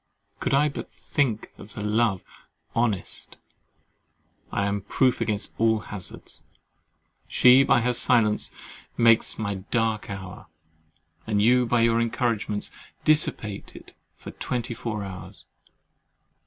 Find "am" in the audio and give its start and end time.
4.65-4.81